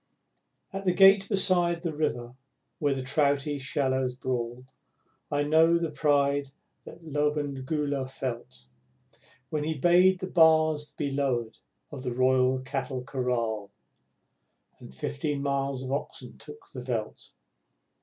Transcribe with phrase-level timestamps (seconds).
[0.73, 2.33] At the gate beside the river
[2.79, 4.65] where the trouty shallows brawl,
[5.31, 6.49] I know the pride
[6.85, 8.65] that Lobengula felt,
[9.51, 11.59] When he bade the bars be lowered
[11.91, 13.69] of the Royal Cattle Kraal,
[14.79, 17.33] And fifteen miles of oxen took the veldt.